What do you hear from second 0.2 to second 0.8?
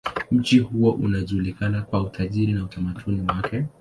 Mji